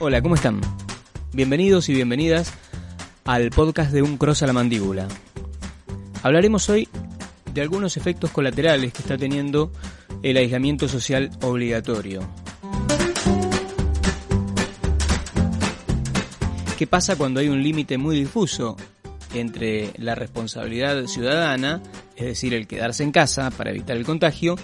Hola, 0.00 0.20
¿cómo 0.20 0.34
están? 0.34 0.60
Bienvenidos 1.32 1.88
y 1.88 1.94
bienvenidas 1.94 2.52
al 3.24 3.50
podcast 3.50 3.92
de 3.92 4.02
Un 4.02 4.16
Cross 4.16 4.42
a 4.42 4.48
la 4.48 4.52
Mandíbula. 4.52 5.06
Hablaremos 6.24 6.68
hoy 6.68 6.88
de 7.52 7.60
algunos 7.60 7.96
efectos 7.96 8.32
colaterales 8.32 8.92
que 8.92 9.02
está 9.02 9.16
teniendo 9.16 9.70
el 10.24 10.36
aislamiento 10.36 10.88
social 10.88 11.30
obligatorio. 11.42 12.28
¿Qué 16.76 16.88
pasa 16.88 17.14
cuando 17.14 17.38
hay 17.38 17.48
un 17.48 17.62
límite 17.62 17.96
muy 17.96 18.16
difuso 18.16 18.76
entre 19.32 19.92
la 19.98 20.16
responsabilidad 20.16 21.06
ciudadana, 21.06 21.80
es 22.16 22.26
decir, 22.26 22.52
el 22.52 22.66
quedarse 22.66 23.04
en 23.04 23.12
casa 23.12 23.50
para 23.52 23.70
evitar 23.70 23.96
el 23.96 24.04
contagio, 24.04 24.56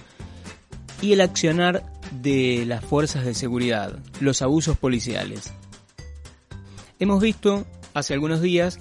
y 1.00 1.12
el 1.12 1.20
accionar 1.20 1.84
de 2.10 2.64
las 2.66 2.84
fuerzas 2.84 3.24
de 3.24 3.34
seguridad, 3.34 3.98
los 4.20 4.42
abusos 4.42 4.76
policiales. 4.76 5.52
Hemos 6.98 7.22
visto 7.22 7.66
hace 7.94 8.14
algunos 8.14 8.40
días 8.40 8.78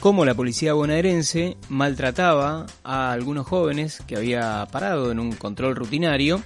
cómo 0.00 0.24
la 0.24 0.34
policía 0.34 0.74
bonaerense 0.74 1.56
maltrataba 1.68 2.66
a 2.82 3.12
algunos 3.12 3.46
jóvenes 3.46 4.02
que 4.06 4.16
había 4.16 4.66
parado 4.70 5.10
en 5.10 5.18
un 5.18 5.32
control 5.32 5.76
rutinario 5.76 6.42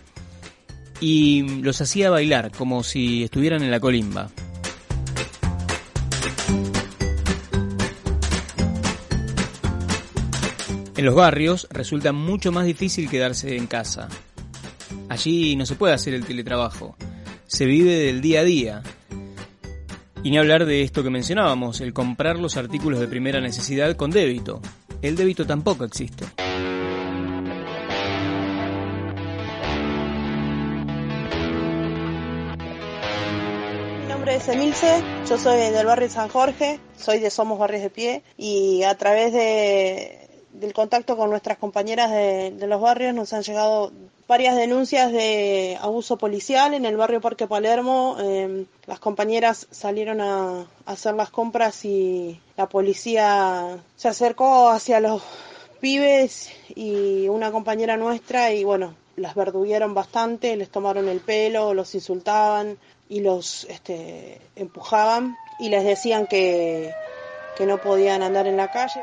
y 1.00 1.60
los 1.62 1.80
hacía 1.80 2.10
bailar 2.10 2.52
como 2.52 2.82
si 2.82 3.24
estuvieran 3.24 3.62
en 3.62 3.70
la 3.70 3.80
colimba. 3.80 4.30
En 10.96 11.04
los 11.04 11.14
barrios 11.14 11.68
resulta 11.70 12.12
mucho 12.12 12.50
más 12.50 12.66
difícil 12.66 13.08
quedarse 13.08 13.56
en 13.56 13.68
casa, 13.68 14.08
Allí 15.08 15.56
no 15.56 15.64
se 15.64 15.74
puede 15.74 15.94
hacer 15.94 16.12
el 16.12 16.26
teletrabajo, 16.26 16.96
se 17.46 17.64
vive 17.64 17.94
del 17.94 18.20
día 18.20 18.40
a 18.40 18.44
día. 18.44 18.82
Y 20.22 20.30
ni 20.30 20.36
hablar 20.36 20.66
de 20.66 20.82
esto 20.82 21.02
que 21.02 21.10
mencionábamos, 21.10 21.80
el 21.80 21.94
comprar 21.94 22.38
los 22.38 22.56
artículos 22.58 23.00
de 23.00 23.08
primera 23.08 23.40
necesidad 23.40 23.96
con 23.96 24.10
débito. 24.10 24.60
El 25.00 25.16
débito 25.16 25.46
tampoco 25.46 25.84
existe. 25.84 26.26
Mi 34.02 34.08
nombre 34.08 34.36
es 34.36 34.48
Emilce, 34.48 35.02
yo 35.26 35.38
soy 35.38 35.56
del 35.70 35.86
barrio 35.86 36.10
San 36.10 36.28
Jorge, 36.28 36.80
soy 36.98 37.20
de 37.20 37.30
Somos 37.30 37.58
Barrios 37.58 37.82
de 37.82 37.90
Pie 37.90 38.22
y 38.36 38.82
a 38.82 38.96
través 38.98 39.32
de, 39.32 40.17
del 40.52 40.72
contacto 40.72 41.16
con 41.16 41.30
nuestras 41.30 41.58
compañeras 41.58 42.10
de, 42.10 42.50
de 42.52 42.66
los 42.66 42.80
barrios 42.80 43.14
nos 43.14 43.32
han 43.32 43.42
llegado 43.42 43.92
varias 44.28 44.56
denuncias 44.56 45.10
de 45.10 45.78
abuso 45.80 46.18
policial 46.18 46.74
en 46.74 46.84
el 46.84 46.98
barrio 46.98 47.22
Parque 47.22 47.46
Palermo. 47.46 48.18
Em, 48.20 48.66
las 48.86 49.00
compañeras 49.00 49.66
salieron 49.70 50.20
a, 50.20 50.66
hacer 50.84 51.14
las 51.14 51.30
compras 51.30 51.84
y 51.84 52.40
la 52.56 52.68
policía 52.68 53.78
se 53.96 54.08
acercó 54.08 54.68
hacia 54.68 55.00
los 55.00 55.22
pibes 55.80 56.50
y 56.76 57.26
una 57.28 57.50
compañera 57.50 57.96
nuestra 57.96 58.52
y 58.52 58.64
bueno, 58.64 58.94
las 59.16 59.34
verduguieron 59.34 59.94
bastante, 59.94 60.56
les 60.56 60.68
tomaron 60.68 61.08
el 61.08 61.20
pelo, 61.20 61.72
los 61.72 61.94
insultaban 61.94 62.78
y 63.08 63.20
los 63.20 63.64
este, 63.70 64.40
empujaban 64.56 65.36
y 65.58 65.70
les 65.70 65.84
decían 65.84 66.26
que, 66.26 66.92
que 67.56 67.64
no 67.64 67.78
podían 67.78 68.22
andar 68.22 68.46
en 68.46 68.58
la 68.58 68.70
calle. 68.70 69.00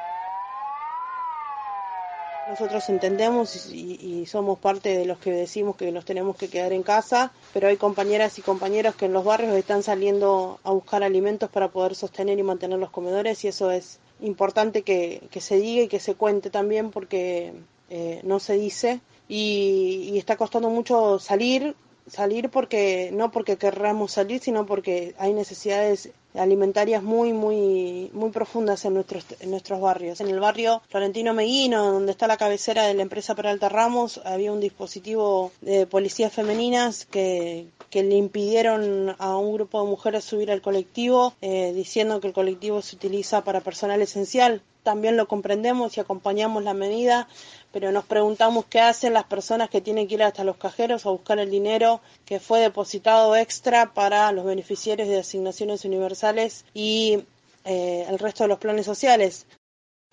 Nosotros 2.48 2.90
entendemos 2.90 3.72
y, 3.74 4.26
somos 4.28 4.60
parte 4.60 4.96
de 4.98 5.06
los 5.06 5.18
que 5.18 5.32
decimos 5.32 5.76
que 5.76 5.92
los 5.92 6.06
tenemos 6.06 6.36
que 6.36 6.48
quedar 6.48 6.74
en 6.74 6.84
casa, 6.84 7.32
pero 7.54 7.68
hay 7.68 7.78
compañeras 7.78 8.38
y 8.38 8.44
compañeros 8.44 8.96
que 8.96 9.06
en 9.06 9.14
los 9.14 9.26
barrios 9.26 9.56
están 9.56 9.82
saliendo 9.82 10.60
a 10.64 10.72
buscar 10.72 11.04
alimentos 11.04 11.50
para 11.50 11.70
poder 11.70 11.96
sostener 11.96 12.38
y 12.38 12.44
mantener 12.44 12.78
los 12.78 12.92
comedores 12.92 13.44
y 13.44 13.48
eso 13.48 13.72
es 13.72 14.00
importante 14.20 14.84
que, 14.84 15.28
se 15.40 15.58
diga 15.58 15.84
y 15.84 15.88
que 15.88 16.00
se 16.00 16.14
cuente 16.14 16.52
también 16.52 16.92
porque 16.92 17.54
eh, 17.90 18.22
no 18.24 18.40
se 18.40 18.54
dice 18.54 19.02
y, 19.28 20.12
y 20.14 20.18
está 20.20 20.38
costando 20.38 20.70
mucho 20.70 21.18
salir, 21.18 21.76
salir 22.08 22.50
porque 22.50 23.10
no 23.14 23.32
porque 23.32 23.58
querramos 23.58 24.14
salir, 24.14 24.40
sino 24.40 24.66
porque 24.66 25.16
hay 25.18 25.34
necesidades 25.34 26.10
alimentarias 26.36 27.02
muy, 27.02 27.34
muy, 27.34 28.10
muy 28.14 28.30
profundas 28.32 28.84
en 28.86 28.94
nuestros, 28.94 29.26
en 29.40 29.52
nuestros 29.52 29.80
barrios. 29.80 30.20
En 30.22 30.30
el 30.30 30.40
barrio 30.40 30.82
Florentino 30.90 31.34
Meguino, 31.34 31.92
donde 31.92 32.12
está 32.12 32.28
la 32.28 32.38
cabecera 32.38 32.84
de 32.84 32.94
la 32.94 33.02
empresa 33.02 33.36
Peralta 33.36 33.70
Ramos, 33.70 34.22
había 34.26 34.52
un 34.52 34.60
dispositivo 34.60 35.52
de 35.62 35.88
policías 35.88 36.34
femeninas 36.34 37.06
que, 37.06 37.68
que 37.90 38.04
le 38.04 38.16
impidieron 38.16 39.16
a 39.20 39.38
un 39.38 39.54
grupo 39.54 39.82
de 39.82 39.90
mujeres 39.90 40.24
subir 40.24 40.52
al 40.52 40.62
colectivo, 40.62 41.34
eh, 41.42 41.72
diciendo 41.74 42.20
que 42.20 42.28
el 42.28 42.34
colectivo 42.34 42.82
se 42.82 42.96
utiliza 42.96 43.44
para 43.44 43.62
personal 43.62 44.02
esencial. 44.02 44.62
También 44.86 45.18
lo 45.18 45.28
comprendemos 45.28 45.98
y 45.98 46.00
acompañamos 46.00 46.64
la 46.64 46.76
medida, 46.76 47.28
pero 47.72 47.92
nos 47.92 48.06
preguntamos 48.06 48.66
qué 48.66 48.80
hacen 48.80 49.14
las 49.14 49.24
personas 49.24 49.72
que 49.72 49.82
tienen 49.82 50.08
que 50.08 50.14
ir 50.14 50.22
hasta 50.22 50.44
los 50.44 50.58
cajeros 50.58 51.08
a 51.08 51.10
buscar 51.10 51.40
el 51.40 51.50
dinero 51.50 52.02
que 52.24 52.40
fue 52.40 52.60
depositado 52.60 53.36
extra 53.36 53.96
para 53.96 54.32
los 54.32 54.46
beneficiarios 54.46 55.08
de 55.08 55.18
asignaciones 55.18 55.86
universales 55.86 56.66
y 56.76 57.24
eh, 57.64 58.06
el 58.08 58.20
resto 58.20 58.44
de 58.44 58.50
los 58.50 58.60
planes 58.60 58.86
sociales 58.86 59.48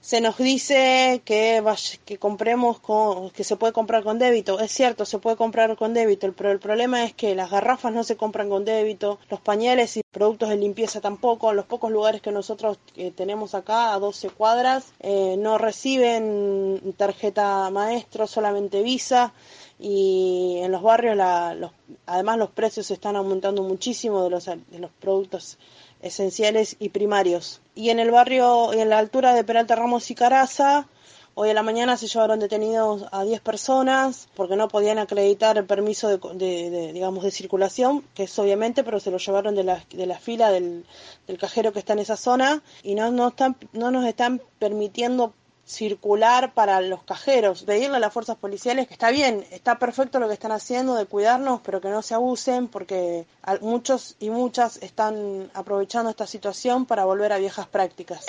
se 0.03 0.21
nos 0.21 0.37
dice 0.37 1.23
que, 1.25 1.63
que 2.05 2.19
compremos 2.19 2.81
con, 2.81 3.31
que 3.31 3.45
se 3.45 3.55
puede 3.57 3.73
comprar 3.73 4.03
con 4.03 4.19
débito. 4.19 4.59
Es 4.59 4.73
cierto, 4.73 5.05
se 5.05 5.21
puede 5.21 5.37
comprar 5.37 5.77
con 5.77 5.95
débito, 5.95 6.31
pero 6.33 6.51
el 6.51 6.59
problema 6.59 7.05
es 7.05 7.15
que 7.15 7.37
las 7.37 7.53
garrafas 7.53 7.93
no 7.93 8.03
se 8.03 8.17
compran 8.17 8.49
con 8.49 8.65
débito, 8.65 9.21
los 9.31 9.41
pañales 9.41 9.97
y 9.97 10.03
productos 10.03 10.49
de 10.49 10.57
limpieza 10.57 11.01
tampoco. 11.01 11.53
Los 11.53 11.67
pocos 11.67 11.93
lugares 11.93 12.21
que 12.21 12.33
nosotros 12.33 12.81
eh, 12.97 13.13
tenemos 13.13 13.55
acá, 13.55 13.95
a 13.95 14.01
12 14.01 14.31
cuadras, 14.31 14.93
eh, 14.99 15.37
no 15.39 15.57
reciben 15.57 16.95
tarjeta 16.97 17.71
maestro, 17.71 18.27
solamente 18.27 18.83
visa. 18.83 19.33
Y 19.79 20.59
en 20.63 20.73
los 20.73 20.83
barrios, 20.83 21.17
la, 21.17 21.55
los, 21.55 21.71
además, 22.07 22.39
los 22.39 22.51
precios 22.51 22.91
están 22.91 23.15
aumentando 23.15 23.63
muchísimo 23.63 24.25
de 24.25 24.31
los, 24.31 24.47
de 24.47 24.79
los 24.81 24.91
productos 25.01 25.59
esenciales 26.03 26.77
y 26.79 26.91
primarios. 26.91 27.61
Y 27.75 27.91
en 27.91 27.99
el 27.99 28.11
barrio, 28.11 28.73
en 28.73 28.89
la 28.91 28.99
altura 28.99 29.35
de 29.35 29.45
Peralta 29.45 29.77
Ramos 29.77 30.11
y 30.11 30.15
Caraza, 30.15 30.87
hoy 31.35 31.51
a 31.51 31.55
la 31.55 31.63
mañana 31.63 31.97
se 31.97 32.09
llevaron 32.09 32.41
detenidos 32.41 33.07
a 33.11 33.25
10 33.25 33.41
personas 33.41 34.29
porque 34.35 34.57
no 34.57 34.69
podían 34.69 34.99
acreditar 34.99 35.57
el 35.57 35.65
permiso 35.65 36.09
de, 36.09 36.93
digamos, 36.93 37.25
de 37.25 37.31
circulación, 37.31 38.05
que 38.15 38.25
es 38.25 38.39
obviamente, 38.39 38.85
pero 38.85 39.01
se 39.01 39.11
lo 39.11 39.19
llevaron 39.19 39.55
de 39.55 39.65
la, 39.65 39.85
de 39.91 40.07
la 40.07 40.19
fila 40.19 40.51
del, 40.51 40.85
del 41.27 41.39
cajero 41.39 41.73
que 41.73 41.79
está 41.79 41.95
en 41.95 42.01
esa 42.01 42.17
zona 42.17 42.63
y 42.83 42.95
no, 42.95 43.11
no, 43.11 43.29
están, 43.29 43.57
no 43.73 43.91
nos 43.91 44.05
están 44.05 44.43
permitiendo 44.59 45.33
circular 45.65 46.55
para 46.55 46.81
los 46.81 47.03
cajeros, 47.05 47.63
pedirle 47.63 47.97
a 47.97 48.01
las 48.01 48.13
fuerzas 48.13 48.37
policiales 48.37 48.89
que 48.89 48.95
está 48.95 49.11
bien, 49.11 49.45
está 49.51 49.79
perfecto 49.79 50.19
lo 50.19 50.29
que 50.29 50.35
están 50.35 50.53
haciendo 50.53 50.95
de 50.95 51.07
cuidarnos, 51.07 51.61
pero 51.63 51.81
que 51.81 51.89
no 51.89 52.03
se 52.03 52.15
abusen 52.15 52.69
porque 52.69 53.27
muchos 53.61 54.17
y 54.19 54.31
muchas 54.31 54.83
están 54.83 55.51
aprovechando 55.55 56.11
esta 56.11 56.27
situación 56.27 56.87
para 56.87 57.05
volver 57.05 57.33
a 57.33 57.39
viejas 57.39 57.67
prácticas. 57.67 58.27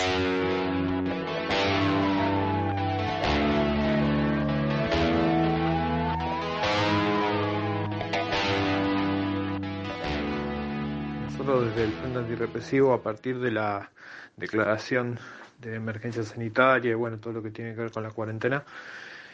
Nosotros 11.31 11.65
desde 11.69 11.83
el 11.83 11.91
Frente 11.93 12.19
Antirrepresivo, 12.19 12.93
a 12.93 13.01
partir 13.01 13.39
de 13.39 13.51
la 13.51 13.91
declaración 14.37 15.19
de 15.63 15.75
emergencia 15.75 16.23
sanitaria 16.23 16.91
y 16.91 16.95
bueno, 16.95 17.17
todo 17.17 17.33
lo 17.33 17.43
que 17.43 17.51
tiene 17.51 17.73
que 17.73 17.81
ver 17.81 17.91
con 17.91 18.03
la 18.03 18.11
cuarentena, 18.11 18.63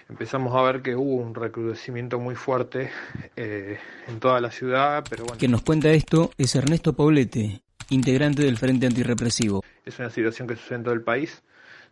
empezamos 0.10 0.56
a 0.56 0.62
ver 0.64 0.82
que 0.82 0.96
hubo 0.96 1.16
un 1.16 1.36
recrudecimiento 1.36 2.20
muy 2.20 2.36
fuerte 2.36 2.90
eh, 3.36 3.78
en 4.08 4.20
toda 4.20 4.42
la 4.42 4.52
ciudad, 4.52 5.04
pero 5.10 5.24
bueno. 5.24 5.40
Quien 5.40 5.52
nos 5.52 5.62
cuenta 5.62 5.90
esto 5.92 6.32
es 6.38 6.56
Ernesto 6.56 6.94
Paulete, 6.94 7.62
integrante 7.90 8.44
del 8.44 8.58
Frente 8.58 8.88
Antirrepresivo. 8.88 9.64
Es 9.86 10.00
una 10.00 10.10
situación 10.10 10.48
que 10.48 10.56
sucede 10.56 10.78
en 10.78 10.84
todo 10.84 10.94
el 10.94 11.02
país 11.02 11.44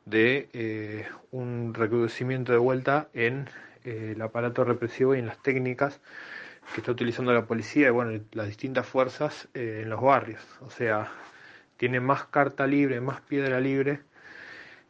de 0.06 0.50
eh, 0.54 1.06
un 1.32 1.74
recrudecimiento 1.74 2.52
de 2.52 2.58
vuelta 2.58 3.10
en 3.14 3.50
eh, 3.84 4.14
el 4.16 4.22
aparato 4.22 4.64
represivo 4.64 5.16
y 5.16 5.20
en 5.20 5.28
las 5.28 5.42
técnicas 5.42 6.00
que 6.74 6.82
está 6.82 6.92
utilizando 6.92 7.34
la 7.34 7.46
policía 7.46 7.88
y 7.88 7.92
bueno, 7.92 8.20
las 8.34 8.48
distintas 8.48 8.86
fuerzas 8.86 9.48
en 9.54 9.90
los 9.90 10.02
barrios. 10.02 10.42
O 10.60 10.70
sea, 10.70 11.10
tiene 11.78 12.02
más 12.02 12.26
carta 12.26 12.68
libre, 12.68 13.00
más 13.00 13.22
piedra 13.22 13.62
libre 13.62 14.02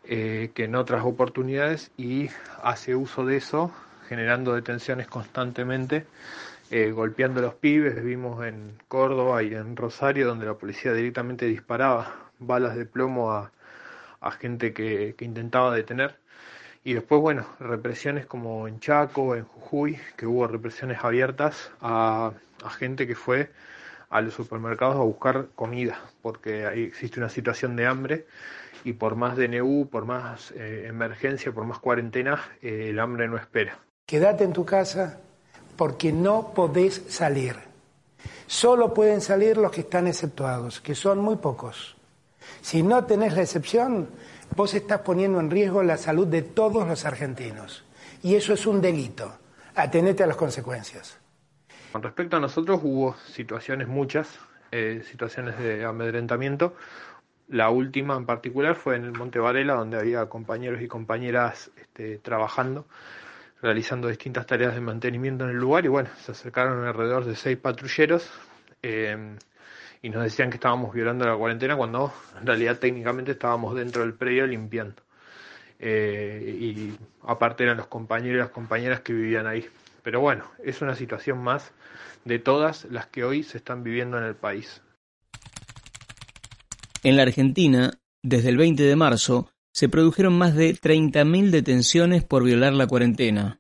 eh, 0.10 0.52
que 0.54 0.64
en 0.66 0.76
otras 0.76 1.04
oportunidades 1.04 1.92
y 1.98 2.30
hace 2.64 2.96
uso 2.96 3.26
de 3.26 3.38
eso 3.38 3.74
generando 4.08 4.56
detenciones 4.56 5.08
constantemente, 5.08 6.06
eh, 6.72 6.92
golpeando 6.92 7.40
a 7.40 7.44
los 7.44 7.56
pibes. 7.56 8.04
Vimos 8.04 8.46
en 8.46 8.78
Córdoba 8.88 9.44
y 9.44 9.54
en 9.54 9.76
Rosario 9.76 10.28
donde 10.28 10.46
la 10.46 10.54
policía 10.54 10.94
directamente 10.94 11.46
disparaba 11.46 12.16
balas 12.40 12.76
de 12.76 12.86
plomo 12.86 13.32
a, 13.32 13.52
gente 14.40 14.74
que, 14.74 15.16
intentaba 15.20 15.74
detener. 15.76 16.16
Y 16.84 16.94
después, 16.94 17.22
bueno, 17.22 17.46
represiones 17.60 18.26
como 18.26 18.68
en 18.68 18.80
Chaco, 18.80 19.36
en 19.36 19.44
Jujuy, 19.44 20.00
que 20.16 20.26
hubo 20.26 20.48
represiones 20.48 21.04
abiertas 21.04 21.72
a, 21.82 22.32
a 22.64 22.70
gente 22.70 23.08
que 23.08 23.16
fue 23.16 23.50
a 24.10 24.22
los 24.22 24.34
supermercados 24.34 24.96
a 24.96 25.00
buscar 25.00 25.48
comida, 25.56 26.00
porque 26.22 26.66
ahí 26.66 26.84
existe 26.84 27.20
una 27.20 27.30
situación 27.30 27.76
de 27.76 27.86
hambre 27.86 28.26
y 28.84 28.94
por 28.94 29.16
más 29.16 29.36
DNU, 29.36 29.90
por 29.90 30.06
más 30.06 30.52
eh, 30.52 30.86
emergencia, 30.88 31.52
por 31.52 31.66
más 31.66 31.80
cuarentena, 31.80 32.42
eh, 32.62 32.88
el 32.90 33.00
hambre 33.00 33.28
no 33.28 33.38
espera. 33.38 33.80
Quédate 34.06 34.44
en 34.44 34.54
tu 34.54 34.66
casa 34.66 35.20
porque 35.76 36.12
no 36.12 36.54
podés 36.54 37.04
salir. 37.10 37.56
Solo 38.48 38.94
pueden 38.94 39.20
salir 39.20 39.58
los 39.58 39.72
que 39.72 39.82
están 39.82 40.08
exceptuados, 40.08 40.80
que 40.80 40.96
son 40.96 41.20
muy 41.20 41.36
pocos. 41.36 41.98
Si 42.62 42.82
no 42.82 43.04
tenés 43.04 43.34
la 43.34 43.42
excepción, 43.42 44.10
vos 44.56 44.74
estás 44.74 45.02
poniendo 45.02 45.40
en 45.40 45.52
riesgo 45.52 45.84
la 45.84 45.98
salud 45.98 46.28
de 46.28 46.42
todos 46.42 46.88
los 46.88 47.06
argentinos. 47.06 47.84
Y 48.24 48.36
eso 48.36 48.54
es 48.54 48.66
un 48.66 48.82
delito. 48.82 49.38
Atenete 49.76 50.24
a 50.24 50.28
las 50.28 50.38
consecuencias. 50.38 51.18
Con 51.92 52.04
respecto 52.04 52.38
a 52.38 52.40
nosotros 52.40 52.80
hubo 52.84 53.16
situaciones 53.16 53.88
muchas, 53.88 54.40
eh, 54.72 55.02
situaciones 55.06 55.58
de 55.58 55.86
amedrentamiento. 55.86 56.76
La 57.48 57.70
última 57.70 58.18
en 58.18 58.26
particular 58.26 58.76
fue 58.76 58.98
en 58.98 59.06
el 59.06 59.14
Monte 59.14 59.40
Varela, 59.40 59.76
donde 59.76 59.98
había 59.98 60.26
compañeros 60.28 60.82
y 60.82 60.88
compañeras 60.88 61.72
este, 61.78 62.18
trabajando, 62.18 62.86
realizando 63.62 64.10
distintas 64.10 64.46
tareas 64.46 64.76
de 64.76 64.82
mantenimiento 64.82 65.46
en 65.46 65.52
el 65.52 65.58
lugar 65.58 65.86
y 65.86 65.88
bueno, 65.88 66.10
se 66.18 66.34
acercaron 66.34 66.86
alrededor 66.86 67.24
de 67.24 67.36
seis 67.36 67.58
patrulleros 67.58 68.30
eh, 68.84 69.38
y 70.02 70.10
nos 70.10 70.24
decían 70.24 70.50
que 70.50 70.56
estábamos 70.56 70.94
violando 70.94 71.26
la 71.26 71.36
cuarentena 71.38 71.78
cuando 71.78 72.14
en 72.40 72.46
realidad 72.46 72.78
técnicamente 72.80 73.32
estábamos 73.32 73.76
dentro 73.76 74.02
del 74.02 74.14
predio 74.14 74.46
limpiando. 74.46 75.02
Eh, 75.80 76.58
y 76.60 76.98
aparte 77.24 77.64
eran 77.64 77.78
los 77.78 77.88
compañeros 77.88 78.36
y 78.36 78.40
las 78.40 78.50
compañeras 78.50 79.02
que 79.02 79.14
vivían 79.14 79.48
ahí. 79.48 79.66
Pero 80.08 80.22
bueno, 80.22 80.46
es 80.64 80.82
una 80.82 80.96
situación 80.96 81.44
más 81.44 81.74
de 82.24 82.40
todas 82.40 82.86
las 82.86 83.08
que 83.08 83.26
hoy 83.26 83.44
se 83.44 83.58
están 83.58 83.84
viviendo 83.84 84.18
en 84.18 84.24
el 84.24 84.38
país. 84.38 84.82
En 87.04 87.18
la 87.18 87.24
Argentina, 87.24 87.92
desde 88.24 88.48
el 88.48 88.56
20 88.56 88.84
de 88.84 88.96
marzo, 88.96 89.52
se 89.74 89.90
produjeron 89.90 90.38
más 90.38 90.56
de 90.56 90.74
30.000 90.74 91.50
detenciones 91.50 92.24
por 92.24 92.46
violar 92.46 92.72
la 92.72 92.88
cuarentena. 92.88 93.60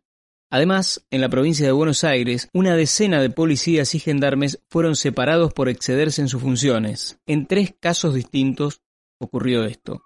Además, 0.49 1.05
en 1.11 1.19
la 1.19 1.27
provincia 1.27 1.65
de 1.65 1.73
Buenos 1.73 2.05
Aires, 2.05 2.47
una 2.53 2.77
decena 2.77 3.21
de 3.21 3.29
policías 3.29 3.93
y 3.93 3.99
gendarmes 3.99 4.63
fueron 4.69 4.95
separados 4.95 5.51
por 5.51 5.67
excederse 5.67 6.21
en 6.21 6.29
sus 6.29 6.41
funciones. 6.41 7.19
En 7.25 7.45
tres 7.45 7.75
casos 7.77 8.13
distintos 8.13 8.79
ocurrió 9.19 9.65
esto. 9.65 10.01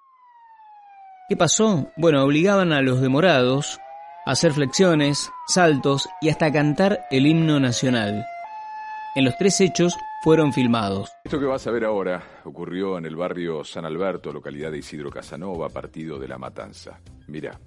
¿Qué 1.30 1.38
pasó? 1.38 1.92
Bueno, 1.98 2.24
obligaban 2.24 2.74
a 2.74 2.82
los 2.82 3.00
demorados 3.00 3.80
hacer 4.26 4.54
flexiones, 4.54 5.32
saltos 5.48 6.10
y 6.22 6.30
hasta 6.30 6.52
cantar 6.52 7.06
el 7.12 7.26
himno 7.26 7.60
nacional. 7.60 8.26
En 9.16 9.26
los 9.26 9.38
tres 9.38 9.60
hechos 9.62 9.96
fueron 10.24 10.54
filmados. 10.54 11.12
Esto 11.24 11.40
que 11.40 11.46
vas 11.46 11.66
a 11.68 11.72
ver 11.72 11.86
ahora 11.86 12.22
ocurrió 12.46 12.98
en 12.98 13.06
el 13.06 13.16
barrio 13.16 13.64
San 13.64 13.86
Alberto, 13.86 14.32
localidad 14.32 14.72
de 14.72 14.78
Isidro 14.78 15.10
Casanova, 15.10 15.70
partido 15.70 16.20
de 16.20 16.28
La 16.28 16.38
Matanza. 16.38 17.00
Mira. 17.28 17.60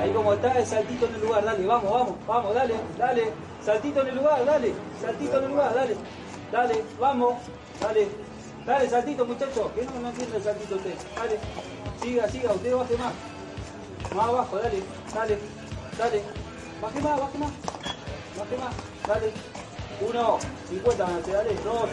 Ahí 0.00 0.10
como 0.10 0.34
está 0.34 0.58
el 0.58 0.66
saltito 0.66 1.06
en 1.06 1.14
el 1.14 1.20
lugar, 1.20 1.44
dale, 1.44 1.66
vamos, 1.66 1.90
vamos, 1.92 2.26
vamos, 2.26 2.54
dale, 2.54 2.74
dale, 2.98 3.22
saltito 3.62 4.02
en 4.02 4.08
el 4.08 4.16
lugar, 4.16 4.44
dale, 4.44 4.74
saltito 5.00 5.38
en 5.38 5.44
el 5.44 5.50
lugar, 5.50 5.74
dale, 5.74 5.96
dale, 6.50 6.84
vamos, 6.98 7.34
dale, 7.80 8.08
Dale, 8.66 8.88
saltito, 8.88 9.26
muchachos. 9.26 9.70
Que 9.72 9.84
no, 9.84 10.00
no 10.00 10.08
entiende 10.08 10.38
el 10.38 10.42
saltito 10.42 10.76
usted. 10.76 10.94
Dale. 11.14 11.38
Siga, 12.00 12.28
siga. 12.28 12.52
Usted 12.52 12.74
baje 12.74 12.96
más. 12.96 13.12
Más 14.14 14.28
abajo, 14.28 14.56
dale. 14.58 14.80
Dale. 15.12 15.38
Dale. 15.98 16.22
Baje 16.80 17.00
más, 17.00 17.20
baje 17.20 17.38
más. 17.38 17.50
Baje 18.38 18.56
más. 18.58 18.74
Dale. 19.08 19.32
Uno. 20.08 20.38
50 20.68 21.04
van 21.04 21.22
Dale. 21.22 21.54
Dos. 21.64 21.88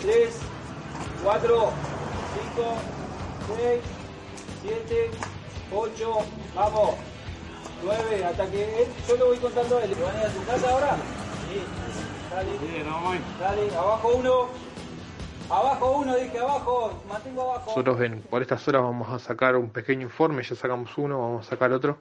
Tres. 0.00 0.34
Cuatro. 1.24 1.72
Cinco. 2.34 2.74
Seis. 3.56 3.82
Siete. 4.62 5.10
Ocho. 5.74 6.18
Vamos. 6.54 6.94
Nueve. 7.82 8.24
Hasta 8.24 8.46
que 8.46 8.88
yo 9.08 9.16
lo 9.16 9.26
voy 9.26 9.38
contando 9.38 9.78
a 9.78 9.82
él. 9.82 9.94
¿Van 9.96 10.16
a 10.16 10.20
ir 10.20 10.26
a 10.26 10.32
su 10.32 10.46
casa 10.46 10.70
ahora? 10.70 10.96
Sí. 11.50 11.62
Dale. 12.30 13.20
Dale. 13.40 13.76
Abajo 13.76 14.08
uno. 14.14 14.63
Abajo 15.50 15.98
uno, 15.98 16.16
dije 16.16 16.38
abajo, 16.38 17.02
mantengo 17.08 17.42
abajo. 17.42 17.70
Nosotros 17.70 17.98
ven, 17.98 18.22
por 18.22 18.42
estas 18.42 18.66
horas 18.66 18.82
vamos 18.82 19.12
a 19.12 19.18
sacar 19.18 19.56
un 19.56 19.70
pequeño 19.70 20.02
informe, 20.02 20.42
ya 20.42 20.54
sacamos 20.54 20.96
uno, 20.96 21.20
vamos 21.20 21.46
a 21.46 21.50
sacar 21.50 21.72
otro, 21.72 21.98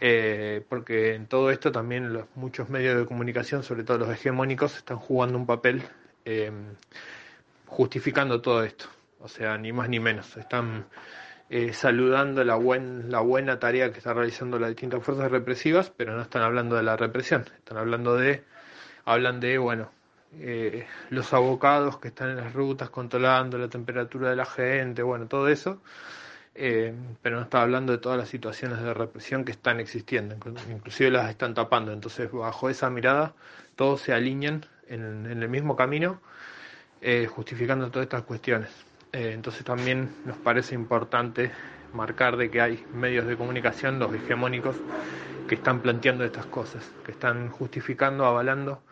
eh, 0.00 0.64
porque 0.68 1.14
en 1.14 1.26
todo 1.26 1.50
esto 1.50 1.70
también 1.70 2.12
los, 2.12 2.26
muchos 2.34 2.68
medios 2.68 2.98
de 2.98 3.06
comunicación, 3.06 3.62
sobre 3.62 3.84
todo 3.84 3.98
los 3.98 4.10
hegemónicos, 4.10 4.76
están 4.76 4.98
jugando 4.98 5.38
un 5.38 5.46
papel 5.46 5.82
eh, 6.24 6.50
justificando 7.66 8.40
todo 8.40 8.64
esto. 8.64 8.86
O 9.20 9.28
sea, 9.28 9.56
ni 9.56 9.72
más 9.72 9.88
ni 9.88 10.00
menos. 10.00 10.36
Están 10.36 10.86
eh, 11.48 11.72
saludando 11.72 12.44
la, 12.44 12.56
buen, 12.56 13.10
la 13.10 13.20
buena 13.20 13.58
tarea 13.58 13.90
que 13.92 13.98
están 13.98 14.16
realizando 14.16 14.58
las 14.58 14.70
distintas 14.70 15.02
fuerzas 15.02 15.30
represivas, 15.30 15.90
pero 15.90 16.14
no 16.14 16.22
están 16.22 16.42
hablando 16.42 16.76
de 16.76 16.82
la 16.82 16.96
represión. 16.96 17.44
Están 17.56 17.78
hablando 17.78 18.16
de, 18.16 18.44
hablan 19.04 19.40
de, 19.40 19.58
bueno, 19.58 19.90
eh, 20.40 20.86
los 21.10 21.32
abocados 21.32 21.98
que 21.98 22.08
están 22.08 22.30
en 22.30 22.36
las 22.36 22.52
rutas 22.52 22.90
controlando 22.90 23.58
la 23.58 23.68
temperatura 23.68 24.30
de 24.30 24.36
la 24.36 24.46
gente, 24.46 25.02
bueno, 25.02 25.26
todo 25.26 25.48
eso, 25.48 25.80
eh, 26.54 26.94
pero 27.22 27.36
no 27.36 27.42
está 27.42 27.62
hablando 27.62 27.92
de 27.92 27.98
todas 27.98 28.18
las 28.18 28.28
situaciones 28.28 28.80
de 28.82 28.94
represión 28.94 29.44
que 29.44 29.52
están 29.52 29.80
existiendo, 29.80 30.36
inclusive 30.70 31.10
las 31.10 31.30
están 31.30 31.54
tapando, 31.54 31.92
entonces 31.92 32.30
bajo 32.32 32.70
esa 32.70 32.90
mirada 32.90 33.34
todos 33.76 34.00
se 34.00 34.12
alinean 34.12 34.66
en, 34.88 35.26
el 35.26 35.48
mismo 35.48 35.76
camino, 35.76 36.20
eh, 37.00 37.26
justificando 37.26 37.90
todas 37.90 38.06
estas 38.06 38.22
cuestiones. 38.22 38.70
entonces 39.12 39.64
también 39.64 40.10
nos 40.24 40.36
parece 40.38 40.74
importante 40.74 41.52
marcar 41.92 42.36
de 42.36 42.50
que 42.50 42.60
hay 42.60 42.84
medios 42.92 43.26
de 43.26 43.36
comunicación, 43.36 43.98
los 43.98 44.12
hegemónicos, 44.14 44.76
que 45.48 45.56
están 45.56 45.80
planteando 45.80 46.24
estas 46.24 46.46
cosas, 46.46 46.90
que 47.04 47.12
están 47.12 47.50
justificando, 47.50 48.24
avalando 48.24 48.82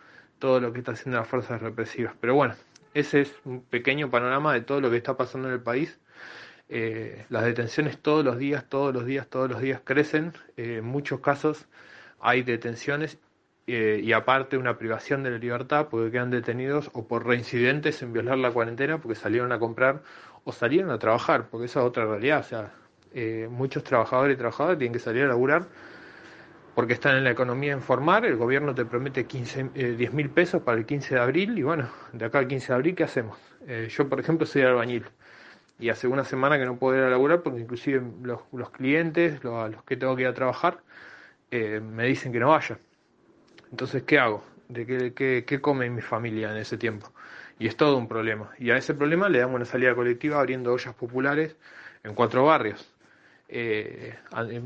todo 0.43 0.59
lo 0.59 0.73
que 0.73 0.81
está 0.81 0.91
haciendo 0.91 1.21
las 1.21 1.29
fuerzas 1.29 1.63
represivas. 1.63 2.17
Pero 2.21 2.35
bueno, 2.35 2.57
ese 2.95 3.21
es 3.21 3.33
un 3.45 3.63
pequeño 3.63 4.11
panorama 4.11 4.53
de 4.53 4.63
todo 4.63 4.81
lo 4.81 4.91
que 4.91 4.97
está 4.97 5.17
pasando 5.17 5.47
en 5.47 5.55
el 5.55 5.61
país. 5.61 6.01
Eh, 6.69 7.27
las 7.29 7.45
detenciones 7.45 7.99
todos 7.99 8.25
los 8.25 8.39
días, 8.39 8.69
todos 8.69 8.93
los 8.93 9.07
días, 9.07 9.29
todos 9.29 9.49
los 9.49 9.61
días 9.61 9.81
crecen. 9.85 10.33
Eh, 10.57 10.79
en 10.79 10.85
muchos 10.85 11.21
casos 11.21 11.69
hay 12.19 12.43
detenciones 12.43 13.19
eh, 13.69 14.01
y 14.03 14.13
aparte 14.15 14.57
una 14.57 14.77
privación 14.79 15.23
de 15.23 15.31
la 15.31 15.39
libertad 15.39 15.87
porque 15.89 16.11
quedan 16.11 16.33
detenidos 16.33 16.91
o 16.93 17.07
por 17.07 17.25
reincidentes 17.25 18.03
en 18.03 18.13
violar 18.13 18.39
la 18.39 18.51
cuarentena 18.51 18.99
porque 18.99 19.15
salieron 19.15 19.53
a 19.53 19.61
comprar 19.61 20.03
o 20.43 20.51
salieron 20.51 20.91
a 20.91 20.99
trabajar, 20.99 21.51
porque 21.53 21.67
esa 21.67 21.79
es 21.79 21.87
otra 21.87 22.05
realidad. 22.05 22.41
O 22.41 22.43
sea, 22.43 22.75
muchos 23.49 23.85
trabajadores 23.85 24.35
y 24.35 24.39
trabajadoras 24.39 24.77
tienen 24.77 24.93
que 24.93 24.99
salir 24.99 25.23
a 25.23 25.29
laburar 25.29 25.69
porque 26.75 26.95
están 26.95 27.17
en 27.17 27.25
la 27.25 27.31
economía 27.31 27.73
informal, 27.73 28.25
el 28.25 28.37
gobierno 28.37 28.75
te 28.75 28.85
promete 28.85 29.27
15, 29.27 29.71
10 29.75 29.75
eh, 29.75 30.11
mil 30.13 30.31
pesos 30.31 30.63
para 30.63 30.79
el 30.79 30.87
15 30.87 31.17
de 31.17 31.21
abril 31.21 31.59
y 31.59 31.63
bueno, 31.63 31.89
de 32.13 32.25
acá 32.25 32.39
al 32.39 32.49
15 32.49 32.69
de 32.69 32.75
abril, 32.75 32.95
¿qué 32.95 33.05
hacemos? 33.05 33.39
Eh, 33.67 33.89
yo, 33.91 34.09
por 34.09 34.21
ejemplo, 34.21 34.47
soy 34.47 34.63
albañil 34.63 35.05
y 35.79 35.91
hace 35.91 36.07
una 36.07 36.25
semana 36.25 36.59
que 36.59 36.65
no 36.65 36.77
puedo 36.77 36.97
ir 36.97 37.05
a 37.05 37.11
laburar 37.11 37.43
porque 37.43 37.61
inclusive 37.61 38.03
los, 38.23 38.41
los 38.53 38.71
clientes, 38.71 39.43
los, 39.45 39.55
a 39.55 39.69
los 39.69 39.83
que 39.85 39.97
tengo 39.97 40.17
que 40.17 40.23
ir 40.23 40.29
a 40.29 40.35
trabajar, 40.35 40.81
eh, 41.51 41.81
me 41.81 42.07
dicen 42.07 42.33
que 42.33 42.39
no 42.39 42.49
vaya. 42.51 42.79
Entonces, 43.71 44.03
¿qué 44.05 44.19
hago? 44.19 44.43
¿De 44.69 44.87
qué, 44.87 45.13
qué, 45.13 45.45
qué 45.47 45.61
come 45.61 45.91
mi 45.91 46.01
familia 46.01 46.51
en 46.53 46.57
ese 46.57 46.79
tiempo? 46.79 47.13
Y 47.59 47.67
es 47.67 47.77
todo 47.77 47.99
un 47.99 48.09
problema. 48.09 48.51
Y 48.59 48.71
a 48.71 48.77
ese 48.77 48.95
problema 48.95 49.29
le 49.29 49.41
damos 49.41 49.57
una 49.57 49.65
salida 49.67 49.95
colectiva 49.95 50.41
abriendo 50.41 50.73
ollas 50.73 50.95
populares 50.95 51.57
en 52.03 52.15
cuatro 52.15 52.45
barrios 52.45 52.92
eh, 53.49 54.15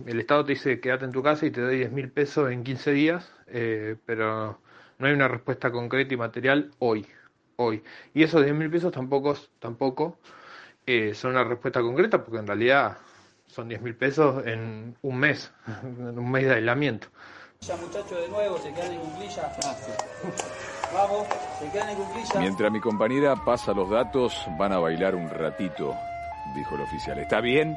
el 0.06 0.20
Estado 0.20 0.44
te 0.44 0.52
dice 0.52 0.80
quédate 0.80 1.04
en 1.04 1.12
tu 1.12 1.22
casa 1.22 1.46
y 1.46 1.50
te 1.50 1.60
doy 1.60 1.78
10 1.78 1.92
mil 1.92 2.10
pesos 2.10 2.50
en 2.50 2.62
15 2.62 2.92
días, 2.92 3.32
eh, 3.48 3.96
pero 4.06 4.60
no 4.98 5.06
hay 5.06 5.12
una 5.12 5.28
respuesta 5.28 5.70
concreta 5.70 6.14
y 6.14 6.16
material 6.16 6.70
hoy. 6.78 7.06
hoy. 7.56 7.82
Y 8.14 8.22
esos 8.22 8.44
10 8.44 8.54
mil 8.54 8.70
pesos 8.70 8.92
tampoco, 8.92 9.36
tampoco 9.58 10.18
eh, 10.86 11.14
son 11.14 11.32
una 11.32 11.44
respuesta 11.44 11.80
concreta 11.80 12.22
porque 12.22 12.38
en 12.38 12.46
realidad 12.46 12.98
son 13.46 13.68
10 13.68 13.82
mil 13.82 13.96
pesos 13.96 14.46
en 14.46 14.96
un 15.02 15.18
mes, 15.18 15.52
en 15.82 16.18
un 16.18 16.30
mes 16.30 16.44
de 16.44 16.54
aislamiento. 16.54 17.08
Ya 17.60 17.76
muchachos 17.76 18.20
de 18.20 18.28
nuevo, 18.28 18.58
se 18.58 18.72
quedan 18.72 18.92
en 18.92 19.00
cuclilla. 19.00 19.50
Vamos, 20.92 21.26
se 21.58 21.70
quedan 21.70 21.88
en 21.88 21.96
cuclilla. 21.96 22.40
Mientras 22.40 22.70
mi 22.70 22.80
compañera 22.80 23.34
pasa 23.44 23.72
los 23.72 23.90
datos, 23.90 24.46
van 24.58 24.72
a 24.72 24.78
bailar 24.78 25.14
un 25.14 25.28
ratito, 25.28 25.96
dijo 26.54 26.74
el 26.74 26.82
oficial. 26.82 27.18
¿Está 27.18 27.40
bien? 27.40 27.76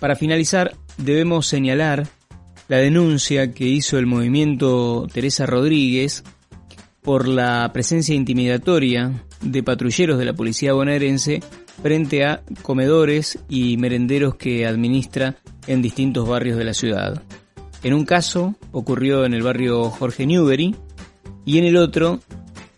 Para 0.00 0.16
finalizar, 0.16 0.74
debemos 0.96 1.46
señalar 1.46 2.08
la 2.68 2.78
denuncia 2.78 3.52
que 3.52 3.66
hizo 3.66 3.98
el 3.98 4.06
movimiento 4.06 5.06
Teresa 5.12 5.44
Rodríguez 5.44 6.24
por 7.02 7.28
la 7.28 7.70
presencia 7.72 8.14
intimidatoria 8.14 9.12
de 9.42 9.62
patrulleros 9.62 10.18
de 10.18 10.24
la 10.24 10.32
policía 10.32 10.72
bonaerense 10.72 11.42
frente 11.82 12.24
a 12.24 12.42
comedores 12.62 13.38
y 13.48 13.76
merenderos 13.76 14.36
que 14.36 14.66
administra 14.66 15.36
en 15.66 15.82
distintos 15.82 16.28
barrios 16.28 16.56
de 16.56 16.64
la 16.64 16.74
ciudad. 16.74 17.22
En 17.82 17.94
un 17.94 18.04
caso 18.04 18.54
ocurrió 18.72 19.24
en 19.24 19.34
el 19.34 19.42
barrio 19.42 19.90
Jorge 19.90 20.26
Newbery 20.26 20.74
y 21.44 21.58
en 21.58 21.64
el 21.64 21.76
otro 21.76 22.20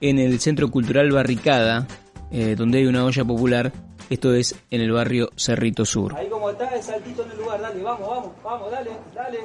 en 0.00 0.19
el 0.19 0.41
Centro 0.41 0.71
Cultural 0.71 1.11
Barricada, 1.12 1.87
eh, 2.33 2.55
donde 2.57 2.79
hay 2.79 2.87
una 2.87 3.05
olla 3.05 3.25
popular, 3.25 3.73
esto 4.12 4.35
es 4.35 4.54
en 4.71 4.81
el 4.83 4.92
barrio 4.92 5.31
Cerrito 5.37 5.85
Sur. 5.85 6.14
Ahí 6.14 6.28
como 6.28 6.50
está, 6.50 6.69
el 6.69 6.83
saltito 6.83 7.25
en 7.25 7.31
el 7.31 7.38
lugar, 7.38 7.61
dale, 7.61 7.83
vamos, 7.83 8.09
vamos, 8.09 8.33
vamos, 8.45 8.71
dale, 8.71 8.90
dale. 9.14 9.38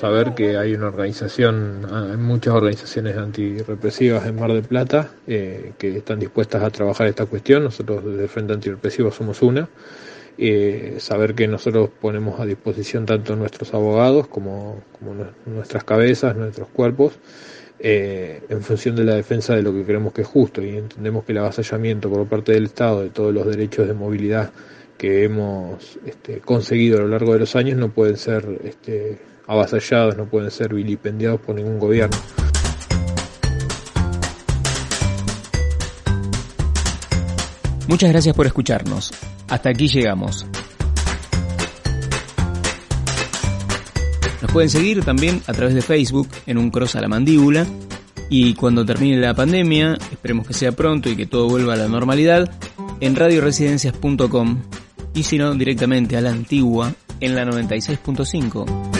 Saber 0.00 0.34
que 0.34 0.56
hay 0.56 0.72
una 0.72 0.86
organización, 0.86 1.86
hay 1.92 2.16
muchas 2.16 2.54
organizaciones 2.54 3.14
antirrepresivas 3.18 4.24
en 4.26 4.36
Mar 4.36 4.52
del 4.52 4.62
Plata 4.62 5.10
eh, 5.26 5.72
que 5.76 5.98
están 5.98 6.18
dispuestas 6.18 6.62
a 6.62 6.70
trabajar 6.70 7.08
esta 7.08 7.26
cuestión. 7.26 7.64
Nosotros 7.64 8.02
desde 8.02 8.22
el 8.22 8.28
Frente 8.30 8.54
Antirrepresivo 8.54 9.10
somos 9.10 9.42
una. 9.42 9.68
Eh, 10.38 10.96
saber 11.00 11.34
que 11.34 11.46
nosotros 11.46 11.90
ponemos 12.00 12.40
a 12.40 12.46
disposición 12.46 13.04
tanto 13.04 13.36
nuestros 13.36 13.74
abogados 13.74 14.28
como, 14.28 14.82
nuestras 15.44 15.84
cabezas, 15.84 16.34
nuestros 16.36 16.68
cuerpos, 16.68 17.18
eh, 17.82 18.42
en 18.48 18.62
función 18.62 18.94
de 18.94 19.04
la 19.04 19.14
defensa 19.14 19.54
de 19.54 19.62
lo 19.62 19.72
que 19.72 19.84
creemos 19.84 20.12
que 20.12 20.22
es 20.22 20.28
justo 20.28 20.62
y 20.62 20.76
entendemos 20.76 21.24
que 21.24 21.32
el 21.32 21.38
avasallamiento 21.38 22.10
por 22.10 22.26
parte 22.26 22.52
del 22.52 22.66
Estado 22.66 23.00
de 23.00 23.08
todos 23.08 23.32
los 23.32 23.46
derechos 23.46 23.86
de 23.88 23.94
movilidad 23.94 24.52
que 24.98 25.24
hemos 25.24 25.98
este, 26.04 26.40
conseguido 26.40 26.98
a 26.98 27.00
lo 27.00 27.08
largo 27.08 27.32
de 27.32 27.38
los 27.38 27.56
años 27.56 27.78
no 27.78 27.88
pueden 27.88 28.18
ser 28.18 28.60
este, 28.64 29.18
avasallados, 29.46 30.14
no 30.16 30.26
pueden 30.26 30.50
ser 30.50 30.74
vilipendiados 30.74 31.40
por 31.40 31.54
ningún 31.54 31.78
gobierno. 31.78 32.18
Muchas 37.88 38.10
gracias 38.10 38.36
por 38.36 38.46
escucharnos. 38.46 39.10
Hasta 39.48 39.70
aquí 39.70 39.88
llegamos. 39.88 40.46
Pueden 44.52 44.68
seguir 44.70 45.04
también 45.04 45.42
a 45.46 45.52
través 45.52 45.74
de 45.74 45.82
Facebook 45.82 46.28
en 46.46 46.58
un 46.58 46.70
cross 46.70 46.96
a 46.96 47.00
la 47.00 47.08
mandíbula 47.08 47.66
y 48.28 48.54
cuando 48.54 48.84
termine 48.84 49.16
la 49.18 49.34
pandemia, 49.34 49.96
esperemos 50.10 50.46
que 50.46 50.54
sea 50.54 50.72
pronto 50.72 51.08
y 51.08 51.16
que 51.16 51.26
todo 51.26 51.48
vuelva 51.48 51.74
a 51.74 51.76
la 51.76 51.88
normalidad, 51.88 52.50
en 53.00 53.16
radioresidencias.com 53.16 54.62
y 55.14 55.22
si 55.22 55.38
no 55.38 55.54
directamente 55.54 56.16
a 56.16 56.20
la 56.20 56.30
antigua 56.30 56.92
en 57.20 57.34
la 57.34 57.44
96.5. 57.44 58.99